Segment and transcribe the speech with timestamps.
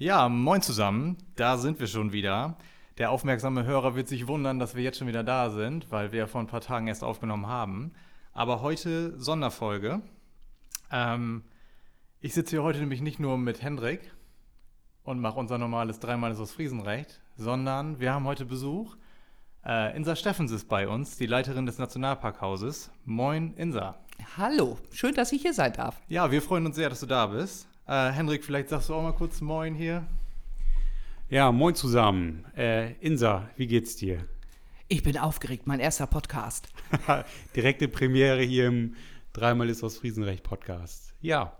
[0.00, 1.16] Ja, moin zusammen.
[1.34, 2.56] Da sind wir schon wieder.
[2.98, 6.28] Der aufmerksame Hörer wird sich wundern, dass wir jetzt schon wieder da sind, weil wir
[6.28, 7.90] vor ein paar Tagen erst aufgenommen haben.
[8.32, 10.00] Aber heute Sonderfolge.
[10.92, 11.42] Ähm,
[12.20, 14.14] ich sitze hier heute nämlich nicht nur mit Hendrik
[15.02, 18.96] und mache unser normales Dreimal aus Friesenrecht, sondern wir haben heute Besuch.
[19.66, 22.92] Äh, Insa Steffens ist bei uns, die Leiterin des Nationalparkhauses.
[23.04, 23.98] Moin, Insa.
[24.36, 26.00] Hallo, schön, dass ich hier sein darf.
[26.06, 27.67] Ja, wir freuen uns sehr, dass du da bist.
[27.88, 30.06] Äh, Hendrik, vielleicht sagst du auch mal kurz Moin hier.
[31.30, 32.44] Ja, moin zusammen.
[32.54, 34.28] Äh, Insa, wie geht's dir?
[34.88, 36.68] Ich bin aufgeregt, mein erster Podcast.
[37.56, 38.94] Direkte Premiere hier im
[39.32, 41.14] Dreimal ist aus Friesenrecht Podcast.
[41.22, 41.56] Ja.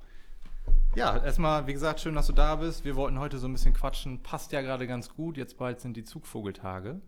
[0.95, 2.84] Ja, erstmal, wie gesagt, schön, dass du da bist.
[2.84, 4.23] Wir wollten heute so ein bisschen quatschen.
[4.23, 5.38] Passt ja gerade ganz gut.
[5.38, 7.01] Jetzt bald sind die Zugvogeltage.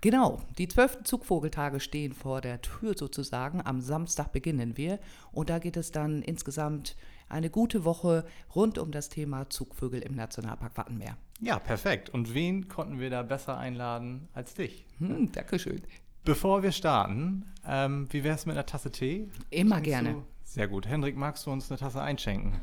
[0.00, 3.60] Genau, die zwölften Zugvogeltage stehen vor der Tür sozusagen.
[3.62, 5.00] Am Samstag beginnen wir
[5.32, 6.96] und da geht es dann insgesamt
[7.34, 11.16] eine gute Woche rund um das Thema Zugvögel im Nationalpark Wattenmeer.
[11.40, 12.08] Ja, perfekt.
[12.08, 14.86] Und wen konnten wir da besser einladen als dich?
[14.98, 15.82] Hm, Dankeschön.
[16.24, 19.28] Bevor wir starten, ähm, wie wär's mit einer Tasse Tee?
[19.50, 20.12] Immer Schenkst gerne.
[20.12, 20.24] Du?
[20.44, 20.86] Sehr gut.
[20.86, 22.60] Hendrik, magst du uns eine Tasse einschenken?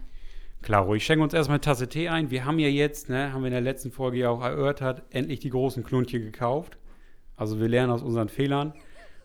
[0.61, 2.31] Klaro, ich schenke uns erstmal eine Tasse Tee ein.
[2.31, 5.39] Wir haben ja jetzt, ne, haben wir in der letzten Folge ja auch erörtert, endlich
[5.41, 6.77] die großen Kluntchen gekauft.
[7.35, 8.73] Also wir lernen aus unseren Fehlern.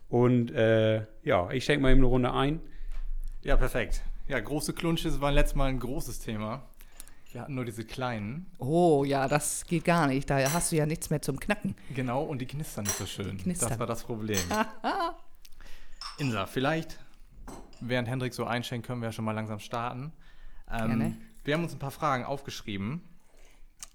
[0.09, 2.61] Und äh, ja, ich schenke mal eben eine Runde ein.
[3.43, 4.03] Ja, perfekt.
[4.29, 6.63] Ja, große Klunsche waren letztes Mal ein großes Thema.
[7.31, 8.47] Wir hatten nur diese kleinen.
[8.59, 10.29] Oh ja, das geht gar nicht.
[10.29, 11.77] Da hast du ja nichts mehr zum Knacken.
[11.95, 13.37] Genau, und die knistern nicht so schön.
[13.39, 13.69] knistern.
[13.69, 14.41] Das war das Problem.
[16.19, 16.99] Insa, vielleicht,
[17.81, 20.13] während Hendrik so einschenkt, können wir ja schon mal langsam starten.
[20.71, 21.17] Ähm, Gerne.
[21.45, 23.03] Wir haben uns ein paar Fragen aufgeschrieben.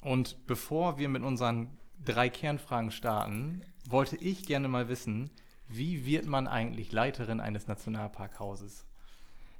[0.02, 5.30] Und bevor wir mit unseren drei Kernfragen starten, wollte ich gerne mal wissen,
[5.68, 8.86] wie wird man eigentlich Leiterin eines Nationalparkhauses?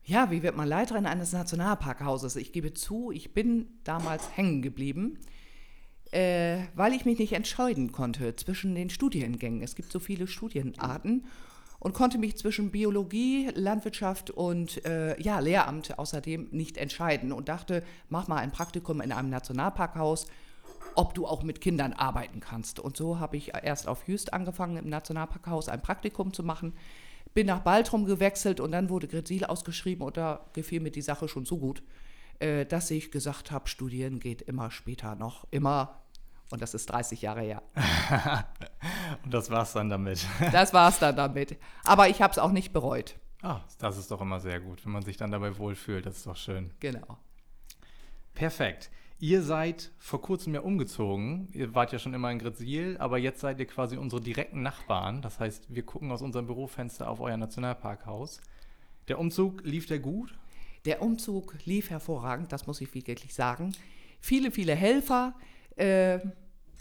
[0.04, 2.36] Ja, wie wird man Leiterin eines Nationalparkhauses?
[2.36, 5.20] Ich gebe zu, ich bin damals hängen geblieben,
[6.12, 9.62] äh, weil ich mich nicht entscheiden konnte zwischen den Studiengängen.
[9.62, 11.26] Es gibt so viele Studienarten
[11.80, 17.84] und konnte mich zwischen Biologie, Landwirtschaft und äh, ja, Lehramt außerdem nicht entscheiden und dachte,
[18.10, 20.26] mach mal ein Praktikum in einem Nationalparkhaus,
[20.96, 22.80] ob du auch mit Kindern arbeiten kannst.
[22.80, 26.74] Und so habe ich erst auf Jüst angefangen, im Nationalparkhaus ein Praktikum zu machen.
[27.34, 31.28] Bin nach Baltrum gewechselt und dann wurde Gretzil ausgeschrieben und da gefiel mir die Sache
[31.28, 31.82] schon so gut,
[32.40, 36.02] äh, dass ich gesagt habe, studieren geht immer später noch, immer.
[36.50, 37.64] Und das ist 30 Jahre her.
[39.24, 40.26] Und das war's dann damit.
[40.52, 41.58] Das war's dann damit.
[41.86, 43.16] Aber ich habe es auch nicht bereut.
[43.42, 46.06] Ah, das ist doch immer sehr gut, wenn man sich dann dabei wohlfühlt.
[46.06, 46.72] Das ist doch schön.
[46.82, 47.18] Genau.
[48.34, 48.92] Perfekt.
[49.22, 51.48] Ihr seid vor kurzem ja umgezogen.
[51.54, 55.22] Ihr wart ja schon immer in Gretzil, aber jetzt seid ihr quasi unsere direkten Nachbarn.
[55.22, 58.42] Das heißt, wir gucken aus unserem Bürofenster auf euer Nationalparkhaus.
[59.10, 60.34] Der Umzug lief der gut?
[60.86, 63.74] Der Umzug lief hervorragend, das muss ich wirklich sagen.
[64.22, 65.36] Viele, viele Helfer,
[65.76, 66.18] äh,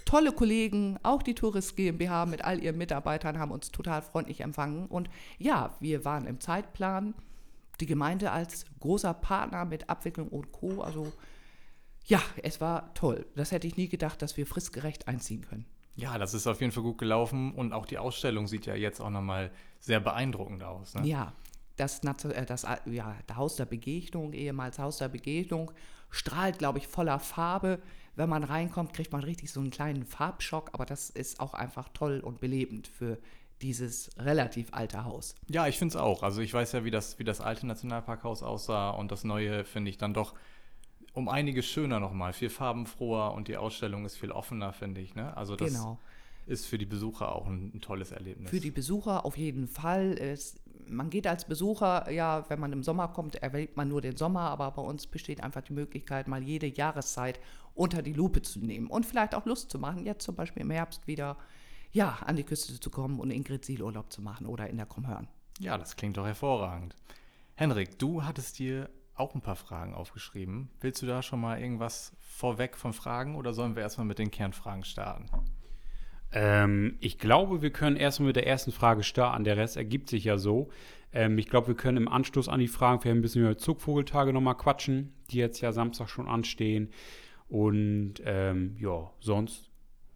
[0.06, 4.86] tolle Kollegen, auch die Tourist GmbH mit all ihren Mitarbeitern haben uns total freundlich empfangen.
[4.86, 7.12] Und ja, wir waren im Zeitplan,
[7.80, 10.80] die Gemeinde als großer Partner mit Abwicklung und Co.
[10.80, 11.12] Also
[12.06, 13.26] ja, es war toll.
[13.36, 15.66] Das hätte ich nie gedacht, dass wir fristgerecht einziehen können.
[15.96, 19.00] Ja, das ist auf jeden Fall gut gelaufen und auch die Ausstellung sieht ja jetzt
[19.00, 19.50] auch nochmal
[19.80, 20.94] sehr beeindruckend aus.
[20.94, 21.06] Ne?
[21.06, 21.32] Ja,
[21.76, 25.70] das, äh, das, äh, ja, das Haus der Begegnung, ehemals Haus der Begegnung,
[26.10, 27.80] strahlt, glaube ich, voller Farbe.
[28.16, 31.88] Wenn man reinkommt, kriegt man richtig so einen kleinen Farbschock, aber das ist auch einfach
[31.90, 33.18] toll und belebend für
[33.62, 35.34] dieses relativ alte Haus.
[35.48, 36.22] Ja, ich finde es auch.
[36.22, 39.90] Also ich weiß ja, wie das, wie das alte Nationalparkhaus aussah und das neue finde
[39.90, 40.34] ich dann doch
[41.12, 45.14] um einiges schöner nochmal, viel farbenfroher und die Ausstellung ist viel offener, finde ich.
[45.14, 45.36] Ne?
[45.36, 45.98] Also das Genau.
[46.46, 48.50] ist für die Besucher auch ein, ein tolles Erlebnis.
[48.50, 50.16] Für die Besucher auf jeden Fall.
[50.18, 50.56] Es,
[50.86, 54.42] man geht als Besucher, ja, wenn man im Sommer kommt, erwähnt man nur den Sommer,
[54.42, 57.40] aber bei uns besteht einfach die Möglichkeit, mal jede Jahreszeit
[57.74, 60.70] unter die Lupe zu nehmen und vielleicht auch Lust zu machen, jetzt zum Beispiel im
[60.70, 61.36] Herbst wieder
[61.92, 64.86] ja, an die Küste zu kommen und in Gretzil Urlaub zu machen oder in der
[64.86, 65.28] Krummhörn.
[65.58, 66.94] ja, das klingt doch hervorragend.
[67.56, 68.88] Henrik, du hattest dir
[69.20, 70.70] auch ein paar Fragen aufgeschrieben.
[70.80, 74.30] Willst du da schon mal irgendwas vorweg von Fragen oder sollen wir erstmal mit den
[74.30, 75.26] Kernfragen starten?
[76.32, 79.44] Ähm, ich glaube, wir können erstmal mit der ersten Frage starten.
[79.44, 80.70] Der Rest ergibt sich ja so.
[81.12, 84.32] Ähm, ich glaube, wir können im Anschluss an die Fragen vielleicht ein bisschen über Zugvogeltage
[84.32, 86.90] nochmal quatschen, die jetzt ja Samstag schon anstehen.
[87.48, 89.70] Und ähm, ja, sonst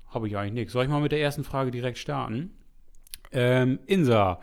[0.07, 0.73] habe ich eigentlich nichts.
[0.73, 2.53] Soll ich mal mit der ersten Frage direkt starten?
[3.33, 4.41] Ähm, Insa,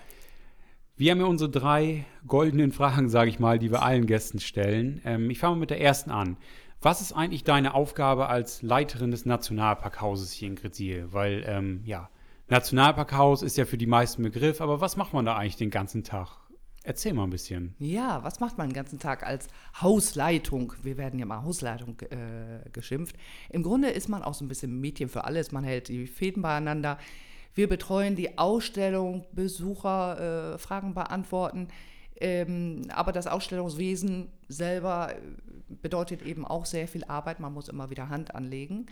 [1.01, 5.01] wir haben ja unsere drei goldenen Fragen, sage ich mal, die wir allen Gästen stellen.
[5.03, 6.37] Ähm, ich fange mal mit der ersten an.
[6.79, 11.07] Was ist eigentlich deine Aufgabe als Leiterin des Nationalparkhauses hier in Gretzil?
[11.11, 12.11] Weil, ähm, ja,
[12.49, 16.03] Nationalparkhaus ist ja für die meisten Begriff, aber was macht man da eigentlich den ganzen
[16.03, 16.37] Tag?
[16.83, 17.73] Erzähl mal ein bisschen.
[17.79, 19.47] Ja, was macht man den ganzen Tag als
[19.81, 20.73] Hausleitung?
[20.83, 23.15] Wir werden ja mal Hausleitung äh, geschimpft.
[23.49, 25.51] Im Grunde ist man auch so ein bisschen Mädchen für alles.
[25.51, 26.99] Man hält die Fäden beieinander.
[27.53, 31.67] Wir betreuen die Ausstellung, Besucher, äh, Fragen beantworten.
[32.19, 35.19] Ähm, aber das Ausstellungswesen selber äh,
[35.69, 37.39] bedeutet eben auch sehr viel Arbeit.
[37.39, 38.85] Man muss immer wieder Hand anlegen.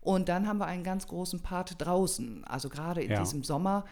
[0.00, 2.44] Und dann haben wir einen ganz großen Part draußen.
[2.44, 3.20] Also gerade in Ja.
[3.20, 3.84] diesem Sommer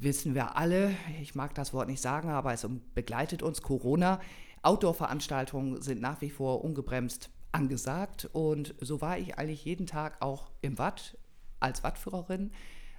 [0.00, 0.90] wissen wir alle,
[1.22, 4.20] ich mag das Wort nicht sagen, aber es begleitet uns Corona.
[4.62, 8.28] Outdoor-Veranstaltungen sind nach wie vor ungebremst angesagt.
[8.32, 11.16] Und so war ich eigentlich jeden Tag auch im Watt
[11.60, 12.50] als Wattführerin,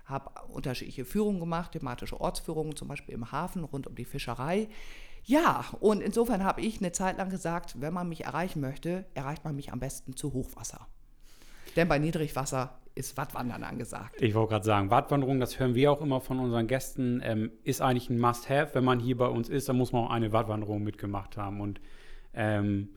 [0.09, 4.67] habe unterschiedliche Führungen gemacht, thematische Ortsführungen, zum Beispiel im Hafen rund um die Fischerei.
[5.23, 9.43] Ja, und insofern habe ich eine Zeit lang gesagt, wenn man mich erreichen möchte, erreicht
[9.43, 10.87] man mich am besten zu Hochwasser.
[11.75, 14.21] Denn bei Niedrigwasser ist Wattwandern angesagt.
[14.21, 17.81] Ich wollte gerade sagen, Wattwanderung, das hören wir auch immer von unseren Gästen, ähm, ist
[17.81, 18.73] eigentlich ein Must-Have.
[18.73, 21.61] Wenn man hier bei uns ist, dann muss man auch eine Wattwanderung mitgemacht haben.
[21.61, 21.79] Und
[22.33, 22.89] ähm,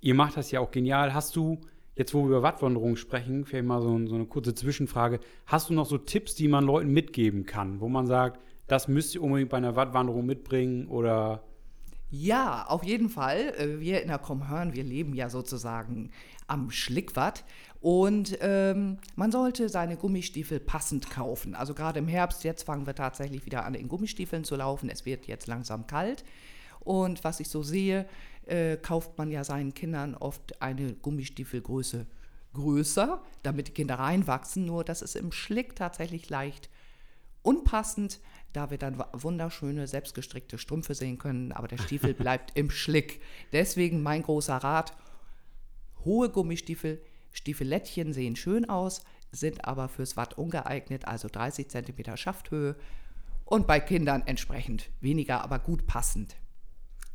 [0.00, 1.14] ihr macht das ja auch genial.
[1.14, 1.60] Hast du,
[1.96, 5.74] jetzt wo wir über Wattwanderung sprechen, vielleicht mal so, so eine kurze Zwischenfrage, hast du
[5.74, 9.50] noch so Tipps, die man Leuten mitgeben kann, wo man sagt, das müsst ihr unbedingt
[9.50, 11.42] bei einer Wattwanderung mitbringen oder
[12.10, 13.54] Ja, auf jeden Fall.
[13.58, 16.10] Äh, Wir in der Comhörn, wir leben ja sozusagen
[16.46, 17.44] am Schlickwatt.
[17.80, 21.54] Und ähm, man sollte seine Gummistiefel passend kaufen.
[21.54, 24.88] Also gerade im Herbst, jetzt fangen wir tatsächlich wieder an, in Gummistiefeln zu laufen.
[24.88, 26.24] Es wird jetzt langsam kalt.
[26.80, 28.06] Und was ich so sehe,
[28.46, 32.06] äh, kauft man ja seinen Kindern oft eine Gummistiefelgröße
[32.54, 34.64] größer, damit die Kinder reinwachsen.
[34.66, 36.70] Nur das ist im Schlick tatsächlich leicht
[37.42, 38.20] unpassend,
[38.52, 43.20] da wir dann wunderschöne selbstgestrickte Strümpfe sehen können, aber der Stiefel bleibt im Schlick.
[43.52, 44.96] Deswegen mein großer Rat,
[46.04, 47.00] hohe Gummistiefel,
[47.32, 52.76] Stiefelettchen sehen schön aus, sind aber fürs Watt ungeeignet, also 30 cm Schafthöhe
[53.44, 56.36] und bei Kindern entsprechend weniger, aber gut passend.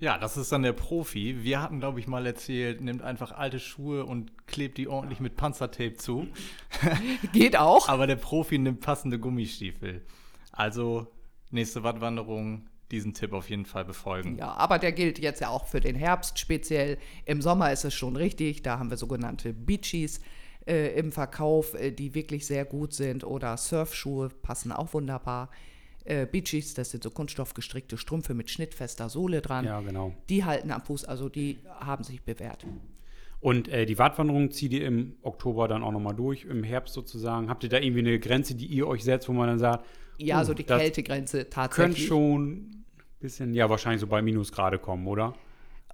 [0.01, 1.44] Ja, das ist dann der Profi.
[1.44, 5.38] Wir hatten, glaube ich, mal erzählt, nimmt einfach alte Schuhe und klebt die ordentlich mit
[5.38, 6.27] Panzertape zu.
[7.33, 7.88] Geht auch.
[7.88, 10.01] Aber der Profi nimmt passende Gummistiefel.
[10.51, 11.06] Also
[11.51, 14.39] nächste Wattwanderung, diesen Tipp auf jeden Fall befolgen.
[14.39, 16.97] Ja, aber der gilt jetzt ja auch für den Herbst speziell.
[17.25, 18.63] Im Sommer ist es schon richtig.
[18.63, 20.19] Da haben wir sogenannte Beachies
[20.65, 23.24] äh, im Verkauf, äh, die wirklich sehr gut sind.
[23.24, 25.51] Oder Surfschuhe passen auch wunderbar.
[26.06, 29.65] Äh, Beachies, das sind so kunststoffgestrickte Strümpfe mit schnittfester Sohle dran.
[29.65, 30.13] ja, genau.
[30.30, 32.65] Die halten am Fuß, also die haben sich bewährt.
[33.39, 37.50] Und äh, die Wattwanderung zieht ihr im Oktober dann auch nochmal durch, im Herbst sozusagen.
[37.50, 39.86] Habt ihr da irgendwie eine Grenze, die ihr euch setzt, wo man dann sagt,
[40.18, 42.06] Ja, oh, so die Kältegrenze tatsächlich.
[42.06, 42.86] schon ein
[43.19, 45.33] bisschen, ja, wahrscheinlich so bei Minusgrade kommen, oder?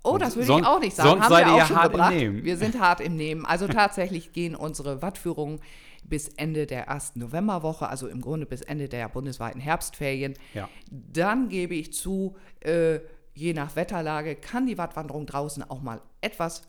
[0.07, 1.09] Oh, das würde ich auch nicht sagen.
[1.09, 2.13] sonst Haben seid wir ihr auch ja schon hart im gebracht.
[2.13, 2.43] Nehmen.
[2.43, 3.45] Wir sind hart im Nehmen.
[3.45, 5.59] Also tatsächlich gehen unsere Wattführungen
[6.03, 10.35] bis Ende der ersten Novemberwoche, also im Grunde bis Ende der bundesweiten Herbstferien.
[10.53, 10.69] Ja.
[10.89, 12.99] Dann gebe ich zu, äh,
[13.33, 16.63] je nach Wetterlage kann die Wattwanderung draußen auch mal etwas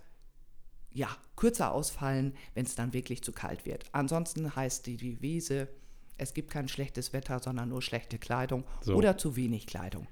[0.90, 3.84] ja, kürzer ausfallen, wenn es dann wirklich zu kalt wird.
[3.92, 5.68] Ansonsten heißt die Devise,
[6.16, 8.94] es gibt kein schlechtes Wetter, sondern nur schlechte Kleidung So.
[8.94, 10.08] oder zu wenig Kleidung.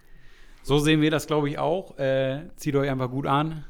[0.66, 1.96] So sehen wir das, glaube ich, auch.
[1.96, 3.64] Äh, zieht euch einfach gut an.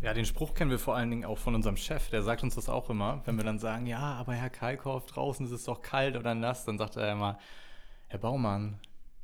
[0.00, 2.08] Ja, den Spruch kennen wir vor allen Dingen auch von unserem Chef.
[2.08, 3.20] Der sagt uns das auch immer.
[3.26, 6.64] Wenn wir dann sagen, ja, aber Herr Kalkhoff, draußen ist es doch kalt oder nass,
[6.64, 7.38] dann sagt er immer,
[8.08, 8.78] Herr Baumann,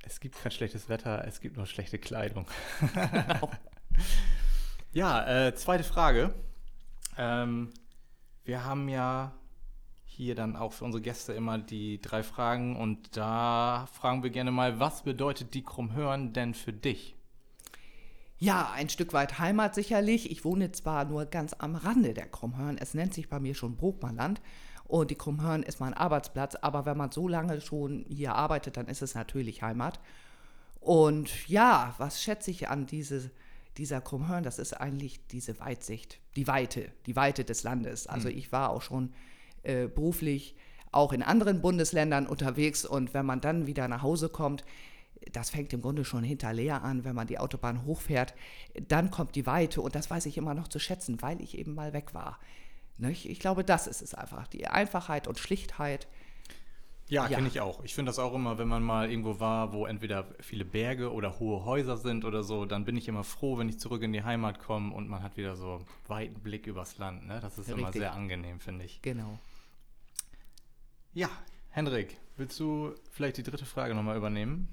[0.05, 2.45] es gibt kein schlechtes Wetter, es gibt nur schlechte Kleidung.
[4.93, 6.35] ja, äh, zweite Frage.
[7.17, 7.71] Ähm,
[8.45, 9.33] wir haben ja
[10.09, 14.51] hier dann auch für unsere Gäste immer die drei Fragen und da fragen wir gerne
[14.51, 17.15] mal, was bedeutet die Krummhörn denn für dich?
[18.41, 20.31] Ja, ein Stück weit Heimat sicherlich.
[20.31, 22.79] Ich wohne zwar nur ganz am Rande der Krummhörn.
[22.79, 24.41] Es nennt sich bei mir schon Brokmanland.
[24.85, 26.55] Und die Krummhörn ist mein Arbeitsplatz.
[26.55, 29.99] Aber wenn man so lange schon hier arbeitet, dann ist es natürlich Heimat.
[30.81, 33.31] Und ja, was schätze ich an diese,
[33.77, 34.45] dieser Krummhörn?
[34.45, 38.07] Das ist eigentlich diese Weitsicht, die Weite, die Weite des Landes.
[38.07, 39.13] Also ich war auch schon
[39.69, 40.57] äh, beruflich
[40.91, 42.85] auch in anderen Bundesländern unterwegs.
[42.85, 44.65] Und wenn man dann wieder nach Hause kommt,
[45.33, 48.35] das fängt im Grunde schon hinter Leer an, wenn man die Autobahn hochfährt.
[48.89, 51.75] Dann kommt die Weite und das weiß ich immer noch zu schätzen, weil ich eben
[51.75, 52.39] mal weg war.
[53.01, 54.47] Ich glaube, das ist es einfach.
[54.49, 56.09] Die Einfachheit und Schlichtheit.
[57.09, 57.37] Ja, Ja.
[57.37, 57.83] kenne ich auch.
[57.85, 61.39] Ich finde das auch immer, wenn man mal irgendwo war, wo entweder viele Berge oder
[61.39, 64.25] hohe Häuser sind oder so, dann bin ich immer froh, wenn ich zurück in die
[64.25, 67.27] Heimat komme und man hat wieder so weiten Blick übers Land.
[67.27, 67.41] Ne?
[67.41, 68.03] Das ist immer Richtig.
[68.03, 69.01] sehr angenehm, finde ich.
[69.03, 69.39] Genau.
[71.15, 71.29] Ja,
[71.71, 74.69] Hendrik, willst du vielleicht die dritte Frage nochmal übernehmen?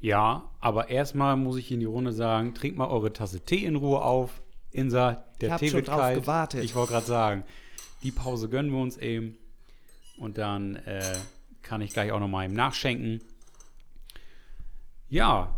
[0.00, 3.76] Ja, aber erstmal muss ich in die Runde sagen, trinkt mal eure Tasse Tee in
[3.76, 4.42] Ruhe auf.
[4.72, 6.20] Insa, der Ich hab Tee schon wird drauf kalt.
[6.20, 6.64] gewartet.
[6.64, 7.44] Ich wollte gerade sagen,
[8.02, 9.36] die Pause gönnen wir uns eben.
[10.18, 11.16] Und dann äh,
[11.62, 13.20] kann ich gleich auch noch mal eben nachschenken.
[15.08, 15.54] Ja,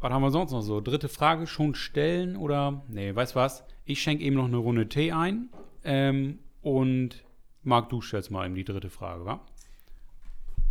[0.00, 0.80] Was haben wir sonst noch so?
[0.80, 2.82] Dritte Frage schon stellen oder?
[2.88, 3.62] Nee, weißt was?
[3.84, 5.48] Ich schenke eben noch eine Runde Tee ein.
[5.84, 7.22] Ähm, und
[7.64, 9.40] Marc, du stellst mal eben die dritte Frage, wa?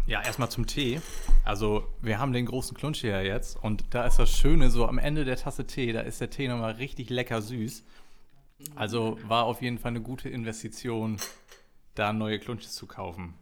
[0.07, 0.99] Ja, erstmal zum Tee.
[1.45, 4.97] Also, wir haben den großen Klunsch hier jetzt und da ist das Schöne, so am
[4.97, 7.85] Ende der Tasse Tee, da ist der Tee nochmal richtig lecker süß.
[8.75, 11.17] Also war auf jeden Fall eine gute Investition,
[11.95, 13.33] da neue Klunches zu kaufen.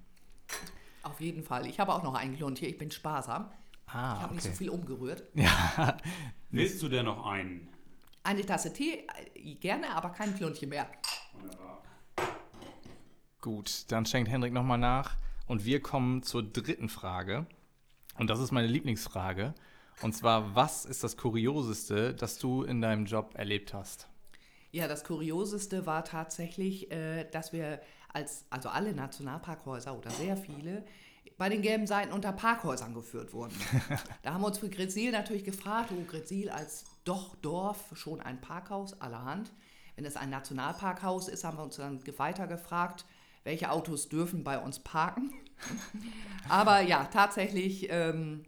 [1.04, 1.66] Auf jeden Fall.
[1.66, 2.70] Ich habe auch noch einen Klunch hier.
[2.70, 3.50] Ich bin sparsam.
[3.88, 4.58] Ah, ich habe nicht so okay.
[4.58, 5.24] viel umgerührt.
[5.34, 5.98] Ja,
[6.52, 7.68] Willst du denn noch einen?
[8.24, 10.88] Eine Tasse Tee, äh, gerne, aber kein Klunchen mehr.
[13.42, 15.18] Gut, dann schenkt Hendrik nochmal nach
[15.48, 17.46] und wir kommen zur dritten Frage.
[18.18, 19.54] Und das ist meine Lieblingsfrage.
[20.02, 24.08] Und zwar, was ist das Kurioseste, das du in deinem Job erlebt hast?
[24.72, 27.82] Ja, das Kurioseste war tatsächlich, äh, dass wir
[28.14, 30.86] als, also alle Nationalparkhäuser oder sehr viele,
[31.38, 33.56] bei den gelben Seiten unter Parkhäusern geführt wurden.
[34.22, 38.42] da haben wir uns für Grezil natürlich gefragt, oh, Grezil als doch Dorf, schon ein
[38.42, 39.52] Parkhaus allerhand.
[39.96, 43.06] Wenn es ein Nationalparkhaus ist, haben wir uns dann weiter gefragt,
[43.50, 45.34] welche Autos dürfen bei uns parken.
[46.50, 48.46] Aber ja, tatsächlich, ähm,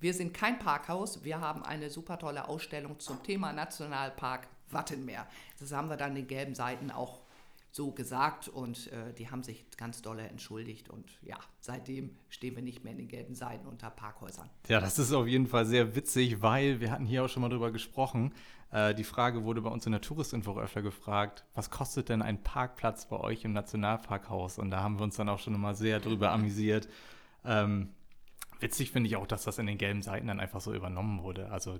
[0.00, 1.22] wir sind kein Parkhaus.
[1.22, 5.28] Wir haben eine super tolle Ausstellung zum Thema Nationalpark Wattenmeer.
[5.60, 7.20] Das haben wir dann den gelben Seiten auch
[7.76, 12.62] so gesagt und äh, die haben sich ganz dolle entschuldigt und ja, seitdem stehen wir
[12.62, 14.48] nicht mehr in den gelben Seiten unter Parkhäusern.
[14.66, 17.50] Ja, das ist auf jeden Fall sehr witzig, weil wir hatten hier auch schon mal
[17.50, 18.32] drüber gesprochen.
[18.70, 22.42] Äh, die Frage wurde bei uns in der Touristinfo öfter gefragt, was kostet denn ein
[22.42, 24.58] Parkplatz bei euch im Nationalparkhaus?
[24.58, 26.88] Und da haben wir uns dann auch schon mal sehr drüber amüsiert.
[27.44, 27.90] Ähm,
[28.58, 31.50] witzig finde ich auch, dass das in den gelben Seiten dann einfach so übernommen wurde.
[31.50, 31.78] Also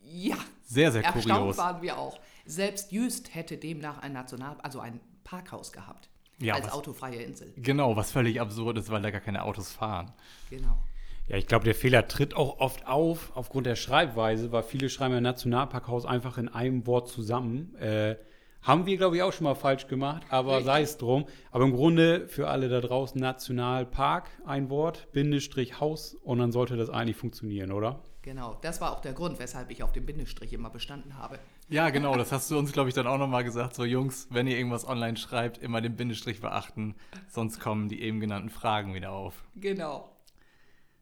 [0.00, 1.58] Ja, sehr, sehr erstaunt kurios.
[1.58, 2.18] waren wir auch.
[2.46, 7.52] Selbst Jüst hätte demnach ein National, also ein Parkhaus gehabt Ja, als was- autofreie Insel.
[7.56, 10.12] Genau, was völlig absurd ist, weil da gar keine Autos fahren.
[10.50, 10.78] Genau.
[11.26, 15.14] Ja, ich glaube, der Fehler tritt auch oft auf aufgrund der Schreibweise, weil viele schreiben
[15.14, 17.74] ja Nationalparkhaus einfach in einem Wort zusammen.
[17.76, 18.16] Äh,
[18.60, 20.66] haben wir, glaube ich, auch schon mal falsch gemacht, aber Richtig.
[20.66, 21.26] sei es drum.
[21.50, 26.76] Aber im Grunde für alle da draußen Nationalpark, ein Wort, Bindestrich Haus und dann sollte
[26.76, 28.00] das eigentlich funktionieren, oder?
[28.22, 31.38] Genau, das war auch der Grund, weshalb ich auf dem Bindestrich immer bestanden habe.
[31.74, 33.74] Ja, genau, das hast du uns, glaube ich, dann auch nochmal gesagt.
[33.74, 36.94] So, Jungs, wenn ihr irgendwas online schreibt, immer den Bindestrich beachten,
[37.26, 39.42] sonst kommen die eben genannten Fragen wieder auf.
[39.56, 40.16] Genau.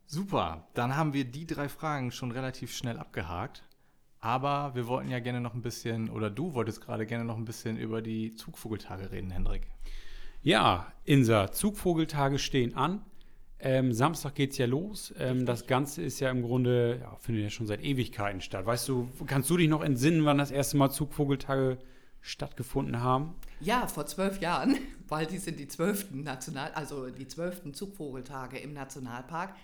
[0.06, 3.64] Super, dann haben wir die drei Fragen schon relativ schnell abgehakt.
[4.18, 7.44] Aber wir wollten ja gerne noch ein bisschen, oder du wolltest gerade gerne noch ein
[7.44, 9.66] bisschen über die Zugvogeltage reden, Hendrik.
[10.40, 13.04] Ja, Insa, Zugvogeltage stehen an.
[13.64, 15.14] Ähm, Samstag geht's ja los.
[15.18, 18.66] Ähm, das Ganze ist ja im Grunde, ja, findet ja schon seit Ewigkeiten statt.
[18.66, 21.78] Weißt du, kannst du dich noch entsinnen, wann das erste Mal Zugvogeltage
[22.20, 23.34] stattgefunden haben?
[23.60, 24.78] Ja, vor zwölf Jahren,
[25.08, 29.54] weil die sind die zwölften National, also die zwölften Zugvogeltage im Nationalpark.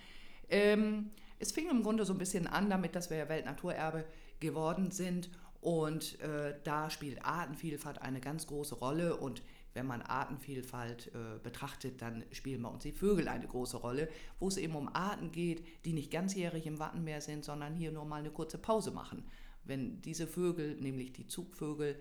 [0.49, 4.05] Ähm, es fing im Grunde so ein bisschen an damit, dass wir ja Weltnaturerbe
[4.39, 5.29] geworden sind
[5.61, 9.41] und äh, da spielt Artenvielfalt eine ganz große Rolle und
[9.79, 14.49] wenn man Artenvielfalt äh, betrachtet, dann spielen bei uns die Vögel eine große Rolle, wo
[14.49, 18.17] es eben um Arten geht, die nicht ganzjährig im Wattenmeer sind, sondern hier nur mal
[18.17, 19.23] eine kurze Pause machen.
[19.63, 21.95] Wenn diese Vögel, nämlich die Zugvögel,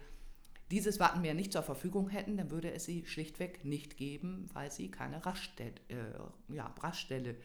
[0.72, 4.90] dieses Wattenmeer nicht zur Verfügung hätten, dann würde es sie schlichtweg nicht geben, weil sie
[4.90, 7.36] keine Raststelle, äh, ja, Raststelle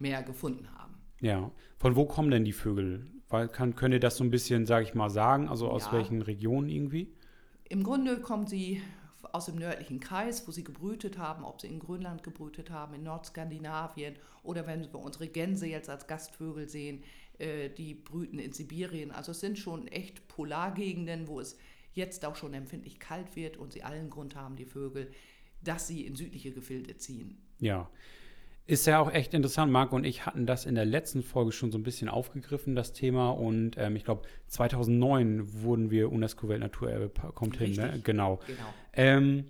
[0.00, 0.94] mehr gefunden haben.
[1.20, 1.52] Ja.
[1.78, 3.06] Von wo kommen denn die Vögel?
[3.28, 5.48] Weil, kann, könnt ihr das so ein bisschen, sage ich mal, sagen?
[5.48, 5.92] Also aus Ja.
[5.92, 7.14] welchen Regionen irgendwie?
[7.68, 8.82] Im Grunde kommen sie
[9.32, 13.02] aus dem nördlichen Kreis, wo sie gebrütet haben, ob sie in Grönland gebrütet haben, in
[13.02, 17.02] Nordskandinavien oder wenn wir unsere Gänse jetzt als Gastvögel sehen,
[17.38, 19.10] äh, die brüten in Sibirien.
[19.10, 21.58] Also es sind schon echt Polargegenden, wo es
[21.92, 25.10] jetzt auch schon empfindlich kalt wird und sie allen Grund haben, die Vögel,
[25.62, 27.38] dass sie in südliche Gefilde ziehen.
[27.58, 27.90] Ja.
[28.68, 29.70] Ist ja auch echt interessant.
[29.70, 32.92] Marc und ich hatten das in der letzten Folge schon so ein bisschen aufgegriffen, das
[32.92, 33.30] Thema.
[33.30, 37.10] Und ähm, ich glaube, 2009 wurden wir UNESCO-Weltnaturerbe.
[37.34, 37.84] Kommt hin, ne?
[37.84, 38.04] Richtig.
[38.04, 38.40] Genau.
[38.46, 38.74] Genau.
[38.92, 39.44] Ähm,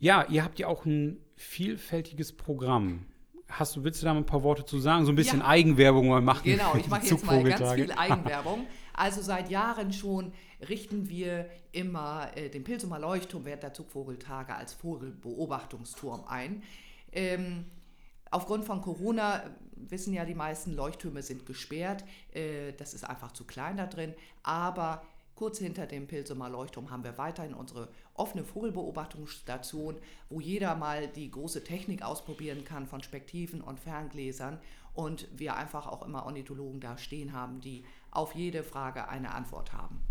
[0.00, 3.06] ja, ihr habt ja auch ein vielfältiges Programm.
[3.48, 5.04] Hast du, willst du da mal ein paar Worte zu sagen?
[5.04, 5.46] So ein bisschen Ja.
[5.46, 6.42] Eigenwerbung mal machen.
[6.44, 8.66] Genau, ich mache jetzt mal ganz viel Eigenwerbung.
[8.94, 10.32] Also seit Jahren schon
[10.68, 16.62] richten wir immer äh, den Pilsumer Leuchtturm während der Zugvogeltage als Vogelbeobachtungsturm ein.
[17.12, 17.64] Ähm,
[18.30, 22.04] aufgrund von Corona äh, wissen ja die meisten, Leuchttürme sind gesperrt.
[22.32, 24.14] Äh, das ist einfach zu klein da drin.
[24.42, 25.02] Aber
[25.34, 29.96] kurz hinter dem Pilsumer Leuchtturm haben wir weiterhin unsere offene Vogelbeobachtungsstation,
[30.28, 34.60] wo jeder mal die große Technik ausprobieren kann von Spektiven und Ferngläsern
[34.92, 39.72] und wir einfach auch immer Ornithologen da stehen haben, die auf jede Frage eine Antwort
[39.72, 40.02] haben.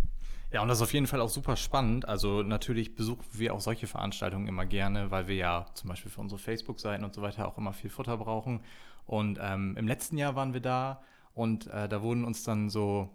[0.51, 2.07] Ja, und das ist auf jeden Fall auch super spannend.
[2.07, 6.21] Also natürlich besuchen wir auch solche Veranstaltungen immer gerne, weil wir ja zum Beispiel für
[6.21, 8.61] unsere Facebook-Seiten und so weiter auch immer viel Futter brauchen.
[9.05, 11.03] Und ähm, im letzten Jahr waren wir da
[11.33, 13.09] Und äh, da wurden uns dann so,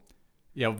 [0.54, 0.74] ja,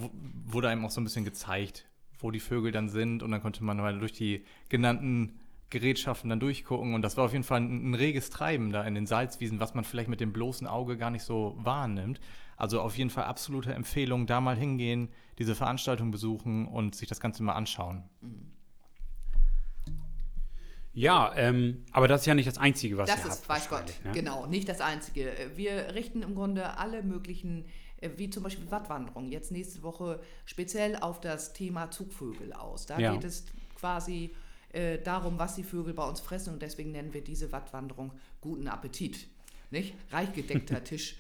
[0.47, 1.87] wurde einem auch so ein bisschen gezeigt,
[2.19, 3.23] wo die Vögel dann sind.
[3.23, 5.41] Und dann konnte man mal durch die genannten
[5.71, 6.95] Gerätschaften dann durchgucken.
[6.95, 9.75] Und das war auf jeden Fall ein, ein, reges Treiben da in den Salzwiesen, was
[9.75, 12.21] man vielleicht mit dem bloßen Auge gar nicht so wahrnimmt.
[12.57, 17.19] Also auf jeden Fall absolute Empfehlung, da mal hingehen, diese Veranstaltung besuchen und sich das
[17.19, 18.05] Ganze mal anschauen.
[20.93, 23.49] Ja, ähm, aber das ist ja nicht das Einzige, was das ihr ist, habt.
[23.49, 24.13] weiß Gott, ne?
[24.13, 25.33] genau, nicht das Einzige.
[25.57, 27.65] Wir richten im Grunde alle möglichen,
[28.01, 32.87] äh, wie zum Beispiel Wattwanderung, jetzt nächste Woche speziell auf das Thema Zugvögel aus.
[32.87, 33.13] Da Ja.
[33.13, 33.45] geht es
[33.75, 34.37] quasi
[34.75, 38.69] äh, darum, was die Vögel bei uns fressen und deswegen nennen wir diese Wattwanderung guten
[38.69, 39.27] Appetit.
[39.71, 39.95] Nicht?
[40.11, 41.17] Reich gedeckter Tisch,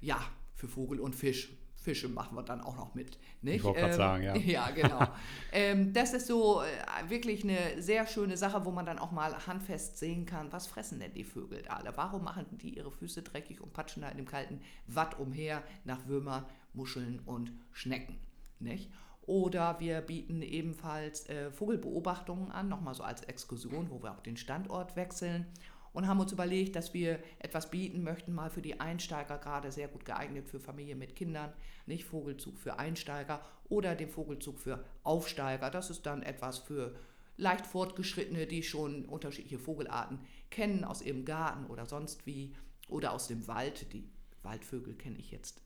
[0.00, 0.18] ja,
[0.54, 1.50] für Vogel und Fisch.
[1.82, 3.18] Fische machen wir dann auch noch mit.
[3.42, 3.56] Nicht?
[3.56, 4.36] Ich wollte grad sagen, ja.
[4.36, 5.08] Ja, genau.
[5.52, 9.34] ähm, das ist so äh, wirklich eine sehr schöne Sache, wo man dann auch mal
[9.46, 11.96] handfest sehen kann, was fressen denn die Vögel da alle?
[11.96, 16.06] Warum machen die ihre Füße dreckig und patschen da in dem kalten Watt umher nach
[16.06, 18.16] Würmern, Muscheln und Schnecken?
[18.60, 18.88] Nicht?
[19.26, 24.36] Oder wir bieten ebenfalls äh, Vogelbeobachtungen an, nochmal so als Exkursion, wo wir auch den
[24.36, 25.46] Standort wechseln
[25.92, 29.88] und haben uns überlegt, dass wir etwas bieten möchten, mal für die Einsteiger gerade sehr
[29.88, 31.52] gut geeignet für Familien mit Kindern,
[31.86, 35.70] nicht Vogelzug für Einsteiger oder den Vogelzug für Aufsteiger.
[35.70, 36.94] Das ist dann etwas für
[37.36, 42.54] leicht fortgeschrittene, die schon unterschiedliche Vogelarten kennen aus ihrem Garten oder sonst wie
[42.88, 43.92] oder aus dem Wald.
[43.92, 44.08] Die
[44.42, 45.60] Waldvögel kenne ich jetzt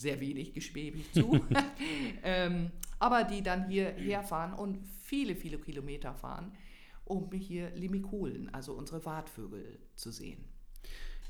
[0.00, 1.40] sehr wenig, gebe ich zu.
[2.22, 6.52] ähm, aber die dann hierher fahren und viele, viele Kilometer fahren,
[7.04, 10.44] um hier Limikolen, also unsere Wartvögel, zu sehen.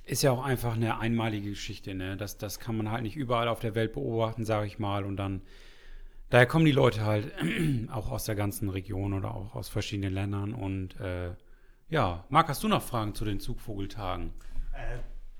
[0.04, 2.16] Ist ja auch einfach eine einmalige Geschichte, ne?
[2.16, 5.04] Das, das kann man halt nicht überall auf der Welt beobachten, sage ich mal.
[5.04, 5.42] Und dann,
[6.30, 7.32] daher kommen die Leute halt
[7.90, 10.54] auch aus der ganzen Region oder auch aus verschiedenen Ländern.
[10.54, 11.34] Und äh,
[11.88, 14.32] ja, Marc, hast du noch Fragen zu den Zugvogeltagen?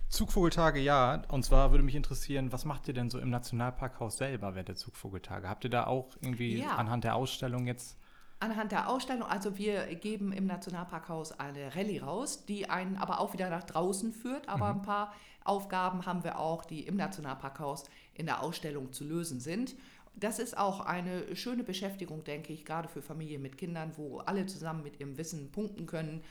[0.09, 1.23] Zugvogeltage, ja.
[1.29, 4.77] Und zwar würde mich interessieren, was macht ihr denn so im Nationalparkhaus selber während der
[4.77, 5.49] Zugvogeltage?
[5.49, 6.77] Habt ihr da auch irgendwie Ja.
[6.77, 7.99] anhand der Ausstellung jetzt?
[8.39, 13.33] Anhand der Ausstellung, also wir geben im Nationalparkhaus eine Rallye raus, die einen aber auch
[13.33, 14.49] wieder nach draußen führt.
[14.49, 19.41] Aber ein paar Aufgaben haben wir auch, die im Nationalparkhaus in der Ausstellung zu lösen
[19.41, 19.75] sind.
[20.15, 24.47] Das ist auch eine schöne Beschäftigung, denke ich, gerade für Familien mit Kindern, wo alle
[24.47, 26.23] zusammen mit ihrem Wissen punkten können.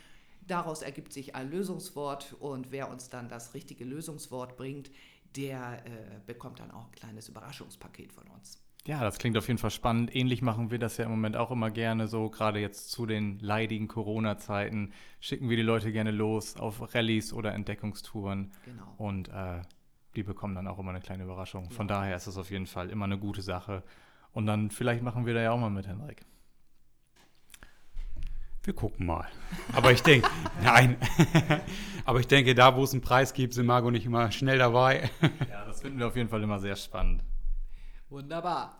[0.47, 4.91] Daraus ergibt sich ein Lösungswort und wer uns dann das richtige Lösungswort bringt,
[5.35, 5.89] der äh,
[6.25, 8.61] bekommt dann auch ein kleines Überraschungspaket von uns.
[8.87, 10.15] Ja, das klingt auf jeden Fall spannend.
[10.15, 13.39] Ähnlich machen wir das ja im Moment auch immer gerne so, gerade jetzt zu den
[13.39, 18.93] leidigen Corona-Zeiten schicken wir die Leute gerne los auf Rallyes oder Entdeckungstouren Genau.
[18.97, 19.63] und äh,
[20.15, 21.71] die bekommen dann auch immer eine kleine Überraschung.
[21.71, 23.83] Von daher ist es auf jeden Fall immer eine gute Sache.
[24.31, 26.23] Und dann vielleicht machen wir da ja auch mal mit, Henrik.
[28.65, 29.27] Wir gucken mal.
[29.73, 30.27] Aber ich denke,
[30.63, 30.97] nein.
[32.05, 35.09] Aber ich denke, da, wo es einen Preis gibt, sind Margot nicht immer schnell dabei.
[35.49, 37.23] Ja, das finden wir auf jeden Fall immer sehr spannend.
[38.09, 38.79] Wunderbar.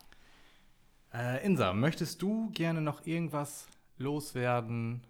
[1.13, 3.67] Äh, Insa, möchtest du gerne noch irgendwas
[3.97, 5.05] loswerden?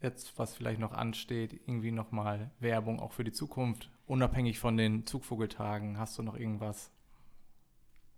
[0.00, 5.04] Jetzt, was vielleicht noch ansteht, irgendwie nochmal Werbung auch für die Zukunft, unabhängig von den
[5.04, 5.98] Zugvogeltagen.
[5.98, 6.90] Hast du noch irgendwas?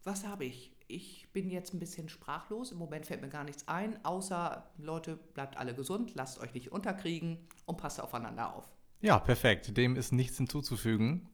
[0.05, 0.72] Was habe ich?
[0.93, 2.71] Ich bin jetzt ein bisschen sprachlos.
[2.71, 6.71] Im Moment fällt mir gar nichts ein, außer Leute, bleibt alle gesund, lasst euch nicht
[6.71, 8.71] unterkriegen und passt aufeinander auf.
[9.01, 9.75] Ja, perfekt.
[9.75, 11.31] Dem ist nichts hinzuzufügen.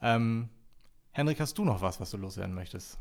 [0.00, 0.50] Ähm,
[1.10, 2.96] Henrik, hast du noch was, was du loswerden möchtest?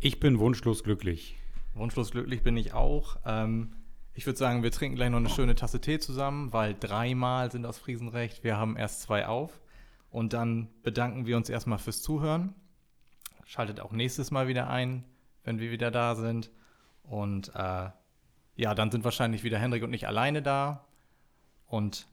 [0.00, 1.36] Ich bin wunschlos glücklich.
[1.74, 3.18] Wunschlos glücklich bin ich auch.
[3.26, 3.74] Ähm,
[4.14, 7.66] ich würde sagen, wir trinken gleich noch eine schöne Tasse Tee zusammen, weil dreimal sind
[7.66, 8.42] aus Friesenrecht.
[8.42, 9.60] Wir haben erst zwei auf.
[10.08, 12.54] Und dann bedanken wir uns erstmal fürs Zuhören.
[13.44, 15.04] Schaltet auch nächstes Mal wieder ein,
[15.46, 16.50] wenn wir wieder da sind.
[17.02, 17.88] Und äh,
[18.56, 20.84] ja, dann sind wahrscheinlich wieder Henrik und ich alleine da.
[21.66, 22.06] Und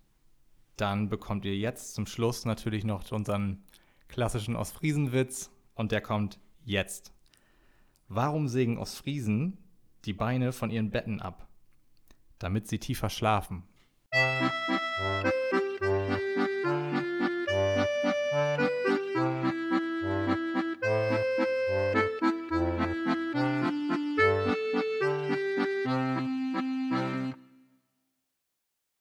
[0.78, 3.64] dann bekommt ihr jetzt zum Schluss natürlich noch unseren
[4.08, 5.52] klassischen Ostfriesenwitz.
[5.76, 7.12] Und der kommt jetzt.
[8.08, 9.58] Warum sägen Ostfriesen
[10.06, 11.48] die Beine von ihren Betten ab?
[12.38, 13.64] Damit sie tiefer schlafen.